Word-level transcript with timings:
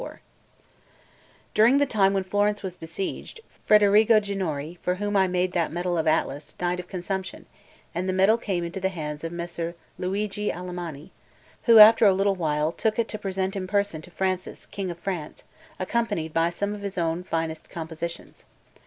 XLIV 0.01 0.19
DURING 1.53 1.77
the 1.77 1.85
time 1.85 2.11
when 2.15 2.23
Florence 2.23 2.63
was 2.63 2.75
besieged, 2.75 3.39
Federigo 3.69 4.19
Ginori, 4.19 4.79
for 4.79 4.95
whom 4.95 5.15
I 5.15 5.27
made 5.27 5.51
that 5.51 5.71
medal 5.71 5.95
of 5.95 6.07
Atlas, 6.07 6.53
died 6.53 6.79
of 6.79 6.87
consumption, 6.87 7.45
and 7.93 8.09
the 8.09 8.13
medal 8.13 8.39
came 8.39 8.63
into 8.63 8.79
the 8.79 8.89
hands 8.89 9.23
of 9.23 9.31
Messer 9.31 9.75
Luigi 9.99 10.49
Alamanni, 10.51 11.11
who, 11.65 11.77
after 11.77 12.07
a 12.07 12.13
little 12.15 12.33
while, 12.35 12.71
took 12.71 12.97
it 12.97 13.07
to 13.09 13.19
present 13.19 13.55
in 13.55 13.67
person 13.67 14.01
to 14.01 14.09
Francis, 14.09 14.65
king 14.65 14.89
of 14.89 14.97
France, 14.97 15.43
accompanied 15.77 16.33
by 16.33 16.49
some 16.49 16.73
of 16.73 16.81
his 16.81 16.97
own 16.97 17.23
finest 17.23 17.69
compositions. 17.69 18.45